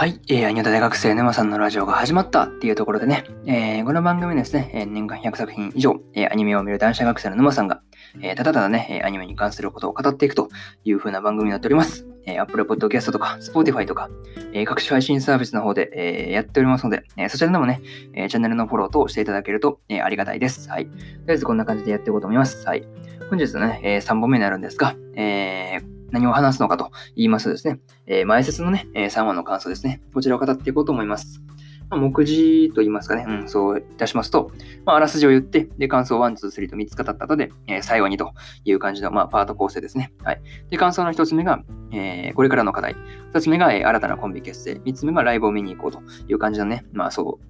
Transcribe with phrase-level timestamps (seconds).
[0.00, 7.82] はい、えー、アニョタ大学生沼さんのラジオが始まったっていうところでね、えー、この番組ですねえ、年間100作品以上、えー、アニメを見る男子学生の沼さんが、
[8.22, 10.48] えー、ただただね、アニメに関することを語っていくと
[10.84, 12.06] いう風な番組になっております。
[12.24, 14.08] えー、Apple Podcast とか Spotify とか、
[14.54, 17.82] えー、各種配信サービスの方で、えー、やっておりますので、えー、そちらでもね、
[18.14, 20.70] えー、チャンネルのフォローとしていただけると、えー、ありがたいです。
[20.70, 20.86] はい。
[20.86, 22.66] とりあえずこんな感じでやっていこうと思います。
[22.66, 22.86] はい。
[23.28, 30.02] 本日のね、えー、3本目になるんですが、えー、何を話すのかと言いますとですね、えー、前説のね、え、3話の感想ですね。
[30.12, 31.42] こちらを語っていこうと思います。
[31.90, 34.52] まあ、目次と言いますかね、うん、そういたしますと、
[34.86, 38.32] まあ、あらすじを言って、で、感想1、2、3と3つ語った後で、えー、最後にと
[38.64, 40.12] いう感じの、まあ、パート構成ですね。
[40.22, 40.40] はい。
[40.70, 42.94] で、感想の1つ目が、えー、これからの課題。
[43.34, 44.74] 2つ目が、えー、新たなコンビ結成。
[44.74, 47.40] 3つ目がライブを見に行こうという感じのね、まあ、そ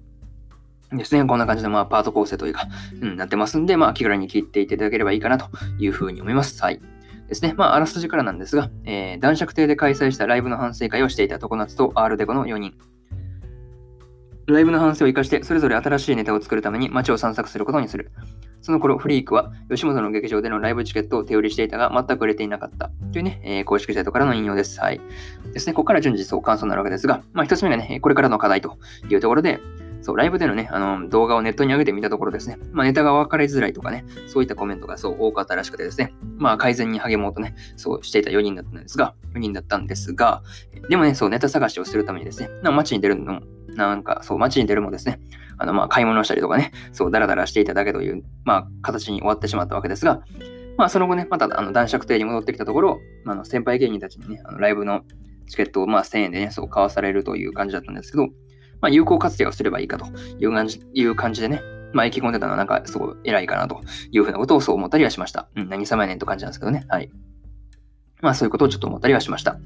[0.91, 1.23] うですね。
[1.25, 2.67] こんな感じの、まあ、パート構成というか、
[2.99, 6.59] うん、なってますんで、まあ、気軽に聞いていただければいいかなというふうに思います。
[6.63, 6.81] はい。
[7.31, 7.53] ですね。
[7.55, 12.73] まあ、あらすじからなんですが、えー、男爵邸で開催したライブの反省会をしていた常夏と R デコの4人。
[14.47, 18.11] ライブの反省を生かして、それぞれ新しいネタを作るために街を散策することにする。
[18.59, 22.91] その頃、フリークは吉本の劇場でのライブチケットを手売りしていたが、全く売れていなかった。
[23.13, 24.81] というね、えー、公式サイトからの引用です。
[24.81, 24.99] はい。
[25.53, 28.77] ですね、ここから順次そう感想になるわけですが、まあ、一つ目がね、これからの課題と
[29.09, 29.61] いうところで、
[30.01, 40.41] そう、ライブでのね、あの、動画をネットに上げてみたところですね、まあ、ネタが分かりづらいとかね、そういったコメントがそう多かったらしくてですね、まあ、改善に励もうとね、そうしていた4人だったんですが、4人だったんですが、
[40.89, 43.41] でもね、そう、ネタ探しをするためにですね、な街に出るのも、
[43.75, 45.19] なんか、そう、街に出るもですね、
[45.57, 50.21] あの、まあ、買い物したりとかね、そう、ダラダラしていただけという、まあ、形に終わってしまったわけですが、
[50.77, 55.01] まあ、その後ね、また、あの、男爵邸に戻ってきたところ、あの、先輩芸人たちにね、あのライブの
[55.47, 58.29] チケットを、まあ、1000円でね、そう、買わされるという感じだったんですけど、
[58.81, 60.05] まあ、有効活用をすればいいかと
[60.39, 61.61] いう感じいう感じでね、
[61.93, 65.49] まあ、意気込んでたのはなんかすごい偉いかなというふうなことをそう思ったりはしました。
[65.55, 66.85] うん、何様やねんと感じなんですけどね。
[66.87, 67.09] はい。
[68.21, 69.53] まあそういうことをちょっと思ったりはしました。
[69.53, 69.59] で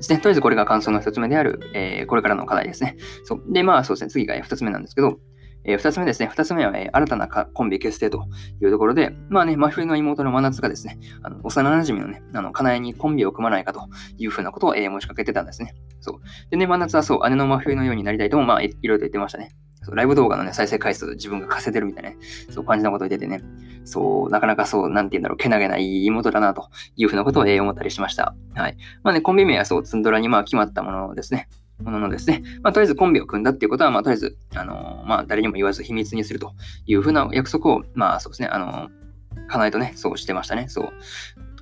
[0.00, 0.18] すね。
[0.18, 2.96] とりあえずこれが感想の一つ目である、えー、これからの課題ですね。
[3.24, 3.42] そう。
[3.52, 4.10] で、まあそうですね。
[4.10, 5.18] 次が二つ目なんですけど、
[5.64, 6.26] えー、二つ目ですね。
[6.26, 8.24] 二つ目は、えー、新たなコンビ結成と
[8.62, 13.88] いうところで、まあね、真冬の妹の真夏がですね、あの幼馴染のね、あの、かなえにコンビを組まないかと
[14.18, 15.74] いうふうなことを、えー、申しかけてたんですね。
[16.00, 16.50] そう。
[16.50, 19.50] でね、真夏はそう、姉の真冬のようになりたいとも、まあ、いろいろと言ってましたね。
[19.82, 22.16] そうライブ動画のね、再生回数自分が稼いでるみたいなね、
[22.50, 23.42] そう感じなことを言っててね、
[23.84, 28.34] そう、なかなかそう、なんて言うんだろう、けなげない妹だなというふうなことを、えー、思ったりしました。
[28.54, 28.76] はい。
[29.02, 31.48] まあね、コンビ名はそう、ツンドラにまあ決まったものですね。
[31.82, 36.52] もののですね、まあ、とりあえずコンビを組んだっていうことは、まあ、とりあえず、あのー、まあ、誰にも言わず秘密にすると
[36.86, 40.66] いうふうな約束を、まあ、そうですね、あのー、かなえとね、そうしてましたね。
[40.68, 40.92] そう。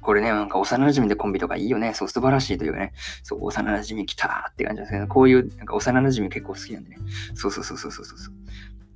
[0.00, 1.92] これね、なんか幼馴染でコンビとかいいよね。
[1.92, 2.92] そう、素晴らしいというかね。
[3.22, 6.96] そう、幼馴染来たって感じですけど、こういう、なんか幼馴染結構好きなんでね。
[7.34, 8.34] そうそうそうそうそうそう。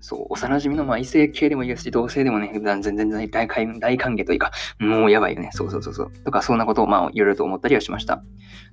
[0.03, 5.51] そう、幼馴染のまあ異性系でもいいですし、同性でもね、全然大大大歓迎というか、もうやばいよね。
[5.53, 6.13] そうそうそうそう。
[6.25, 8.23] とか、そんなことをまあいろいろと思ったりはしました。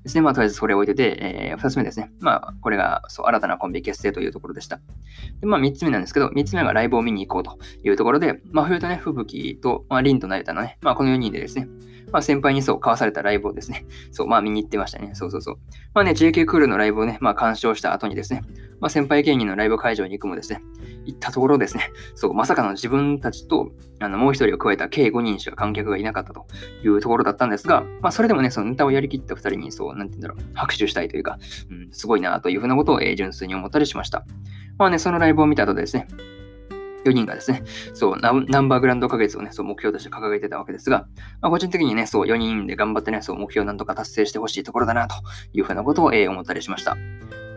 [0.04, 0.22] ですね。
[0.22, 2.12] まあとりあえずそれを置いてて、えー、二つ目ですね。
[2.20, 4.82] まあこれがそう新たなコンビ結成というところでした。
[5.40, 11.68] で、まあ三つ目なんですけど、三つ目がライブを見に行こうというところで、まあ冬とね、吹雪と、まあ凛と成田のね、まあこの4人でですね、
[12.12, 15.12] まあ先輩にそう交わされたライブをですね、 そう、まあ見に行ってましたね。
[15.14, 15.58] そうそうそう。
[15.94, 18.44] まあね、JK クールのライブをね、まあ鑑賞した後にですね、
[18.80, 20.62] まあ先輩芸人のライブ会場に行くもですね、
[21.06, 26.46] 行ったところですね、そう、まさかの自分たちと、あの、もう一人を加えた計5人しか観客がいなかったと
[26.84, 31.38] いうところだったんですが、まあそれでもね、そのネタをやりきった2人に、そう、なんて言うんだろう、拍手したいというか、
[31.70, 34.26] うん、すごいなというふうなことを、えー、純粋に思ったりしました。
[34.78, 36.08] まあね、そのライブを見た後ですね、
[37.06, 41.08] 4人がですね、そうナ、ンバーグランド花月をね、そう、目標として掲げてたわけですが、
[41.42, 45.16] まあ、個人的にね、そう、4人で頑張ってね、そう、目標をなんとか達成してほしいところだな、と
[45.54, 46.98] いうふうなことを、えー、思ったりしました。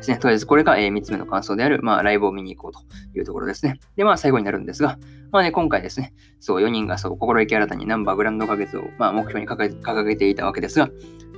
[0.02, 0.18] ですね。
[0.18, 2.80] とりあえずこれが、えー、3つ目の感想である、まあ、ライブを見に行こうと
[3.18, 3.78] いうところですね。
[3.96, 4.98] で、まあ、最後になるんですが、
[5.30, 10.90] まあね、今回ですね、そう、4人がそう、心意気新たにナンバーグランド花月を、まあ、目標に掲げていたわけですが、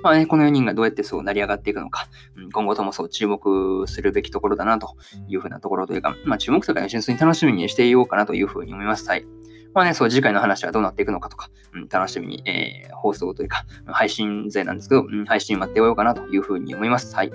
[0.02, 4.96] まあね、この4人がどうやってそう成り上がっていくのか、うん、今後ともそう注目するべきところだなと
[5.28, 9.08] いうふうなところというか、まあ注目とかね、純粋に楽しみにしていようかなというふうに思います。
[9.08, 9.24] はい。
[9.72, 17.14] まあね、そう、次回の話はどうなっていくのかとか、うん、楽しみに、えー、放送というか、配信勢なんですけど、うん、配信待っておようかなというふうに思います。
[17.16, 17.32] はい。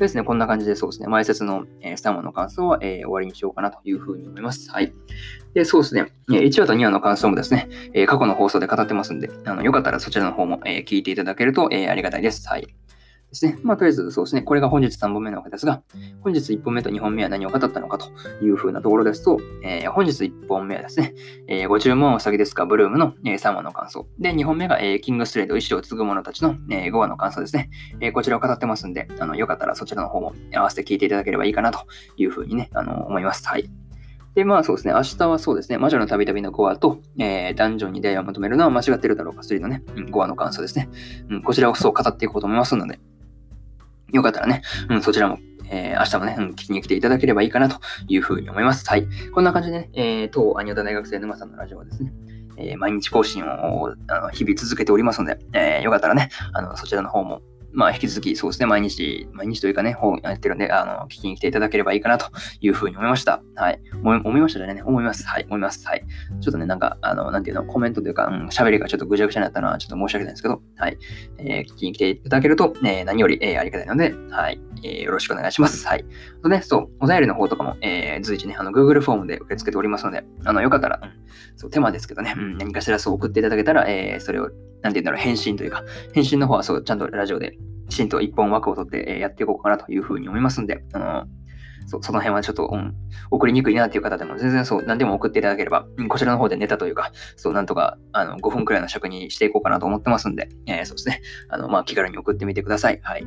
[0.00, 4.70] とですね、こんな感じでそうですね、前説の、えー、スタンマの感想は、えー、終わりにしようかなというふうに思います。
[4.70, 4.92] はい。
[5.54, 12.48] で、そうですね、1話と2話の感想もですね、え、過去の放送で語ってますんで、あのよかったらそちらの方も、え、聞いていただけると、え、ありがたいです。
[12.48, 12.66] はい。
[13.30, 13.58] ですね。
[13.62, 14.42] まあ、とりあえずそうですね。
[14.42, 15.82] これが本日3本目なわけですが、
[16.22, 18.08] 本日1本目と2本目は何を語ったのかと
[18.42, 21.14] いうふうなところですと、えー、本日1本目はですね、
[21.46, 24.06] えー、ご注文お先ですか、ブルームの、えー、3話の感想。
[24.18, 27.70] で、2本目が、えー、キングストレート、意志を継ぐ者たちの、えー、5話の感想ですね。
[28.00, 31.80] えー、こちらを語ってますんで、あのよかったらそちらの方も合わせて聞いていただければいいかなと
[32.16, 33.46] いうふうにね、あの思います。
[33.46, 33.70] はい。
[34.34, 40.88] で、まあそうですね、明日はそうですね、魔女のたびたびの5話と、えー、ダンジョンに出会いを求めるのは間違ってるだろうか3のね、5話の感想ですね。
[41.30, 43.00] うん、こちらをそう語っていこうと思いますので、
[44.12, 45.38] よかったらね、うん、そちらも、
[45.70, 47.78] えー、明日もね、うん、聞きに来ていただければいいかなと
[48.08, 48.88] いうふうに思います。
[48.88, 49.06] はい。
[49.32, 52.12] こんな感じでね、えー、当アニオタ大学生沼さんのラジオはですね、
[52.56, 57.40] えー、毎日更新をあの日々続けておりますので、えー、よかったらね、あのそちらの方も
[57.72, 62.26] まあ、引き続き、そうですね、毎日、毎日というかね、本やってるんで、あの、聞きに来ていただければいいかなと
[62.60, 63.42] いうふうに思いました。
[63.54, 63.80] はい。
[64.02, 64.82] 思いましたね。
[64.84, 65.26] 思います。
[65.26, 65.44] はい。
[65.48, 65.86] 思います。
[65.86, 66.04] はい。
[66.40, 70.98] ちょっとね、なんか、あの、なんていうの、コメントというか、うん、喋りがちょっとぐちゃぐちゃになったのは、ちょっと申し訳ないんですけど、はい。
[71.38, 74.60] えー、聞きに来ていただけると、ね、何より、えー、ありがたいので、はい。
[74.82, 75.86] えー、よろしくお願いします。
[75.86, 76.04] はい。
[76.42, 81.10] とね、そう、お便りの方とかも、えー、随時ね、あの、Google フォームで受け付けておりますので、あの、よかったら、うん、
[81.56, 85.84] そう、手間ですけどね、うん、何かしらそう送っていただけたら、えー、それを、なんて言うんだろう、返信というか、
[86.14, 91.26] 返信の方はそう、ちゃんとラジオできちんと一本枠を取ってやっていこうかなというふうに思いますんで、あの
[91.86, 92.94] そその辺はちょっと、うん、
[93.30, 101.20] 送りにくいなっていう方でも全然そう、何でも送っていただければ、うん、こちらの方でネタというか、そう、なんとか、あの、5分くらいの尺にしていこうかなと思ってますんで、えー、そうですね。
[101.48, 103.00] あの、まあ、気軽に送ってみてください。
[103.02, 103.26] はい。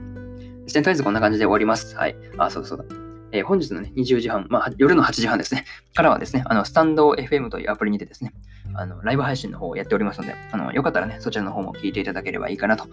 [0.63, 1.95] ですね、とりあえずこんな感じで終わります。
[1.95, 2.15] はい。
[2.37, 2.85] あ、そうだそうだ。
[3.31, 5.65] えー、本日のね、20時半、まあ、夜の8時半ですね、
[5.95, 8.33] からはですね、あの、スタンド FM というアプリにてですね、
[8.75, 12.87] あの、ライブ配信の方をやっておりますので、あの、よかったらね、そちらの方も聞いていただければいいかなとっ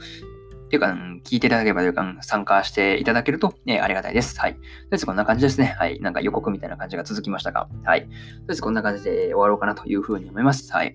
[0.71, 4.39] ていうか、うん、聞いていただければというか、参加していただけると、えー、ありがたいです。
[4.39, 4.55] はい。
[4.55, 5.75] とりあえずこんな感じですね。
[5.77, 5.99] はい。
[5.99, 8.03] なんか予告みたいな感じが続きましたが、はい。
[8.03, 8.13] とり
[8.51, 10.73] あえずこんな感じで終わろうかなというふうに思います。
[10.73, 10.95] はい。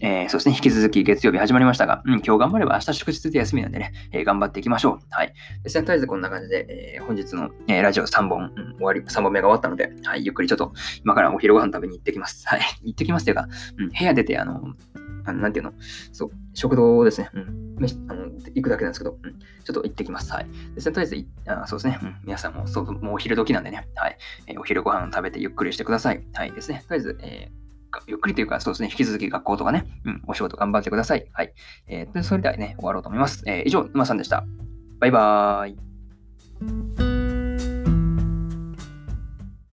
[0.00, 5.06] えー、そしてね、引き続き月曜日始まりましたが、うん、今日頑張れば明日祝日で休みなんでね、えー、頑張っていきましょう。
[5.10, 5.32] はい。
[5.62, 10.72] ですね、とりあえずこんな感じで、えー、本日の、えラジオ3本、うん、終わり、3本目が終わったので、はい、ゆっくりちょっと
[11.04, 12.46] 今からお昼ご飯食べに行ってきます。
[12.46, 12.60] はい。
[12.82, 13.48] 行ってきますというか、
[13.78, 14.62] うん、部屋出て、あの、
[15.24, 15.72] あのなんていうの、
[16.12, 17.30] そう、食堂ですね。
[17.34, 17.68] うん。
[18.08, 20.32] あの行くだけなんですけど、うん、ちょっと行ってきます。
[20.32, 20.46] はい。
[20.74, 24.16] ですねとりあえずあ、そうですね、うん、皆さんもそうもうお昼時なんでね、はい、
[24.46, 26.24] え、お昼ご飯食べてゆっくりしてください。
[26.34, 26.84] はいですね。
[26.88, 27.67] とりあえず、えー
[28.06, 31.26] ゆっくりというか、そうですね、引き続き学校とかね、うん、お仕事頑張ってください。
[31.32, 31.52] はい。
[31.86, 33.42] えー、それではね、終わろうと思います。
[33.46, 34.44] えー、以上、沼さんでした。
[35.00, 37.07] バイバーイ。